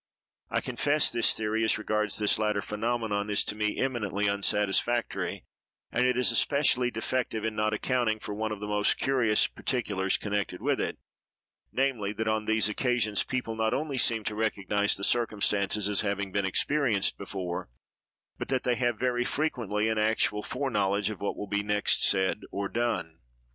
I 0.49 0.61
confess 0.61 1.11
this 1.11 1.35
theory, 1.37 1.63
as 1.63 1.77
regards 1.77 2.17
this 2.17 2.39
latter 2.39 2.63
phenomenon, 2.63 3.29
is 3.29 3.43
to 3.45 3.55
me 3.55 3.77
eminently 3.77 4.27
unsatisfactory, 4.27 5.45
and 5.91 6.07
it 6.07 6.17
is 6.17 6.31
especially 6.31 6.89
defective 6.89 7.45
in 7.45 7.55
not 7.55 7.71
accounting 7.71 8.17
for 8.19 8.33
one 8.33 8.51
of 8.51 8.59
the 8.59 8.65
most 8.65 8.97
curious 8.97 9.45
particulars 9.45 10.17
connected 10.17 10.59
with 10.59 10.81
it, 10.81 10.97
namely, 11.71 12.13
that 12.13 12.27
on 12.27 12.45
these 12.45 12.67
occasions 12.67 13.23
people 13.23 13.55
not 13.55 13.75
only 13.75 13.99
seem 13.99 14.23
to 14.23 14.33
recognise 14.33 14.95
the 14.97 15.03
circumstances 15.03 15.87
as 15.87 16.01
having 16.01 16.31
been 16.31 16.45
experienced 16.45 17.15
before; 17.19 17.69
but 18.39 18.63
they 18.63 18.73
have, 18.73 18.97
very 18.97 19.23
frequently, 19.23 19.87
an 19.87 19.99
actual 19.99 20.41
foreknowledge 20.41 21.11
of 21.11 21.21
what 21.21 21.37
will 21.37 21.45
be 21.47 21.61
next 21.61 22.03
said 22.03 22.41
or 22.49 22.67
done. 22.67 23.19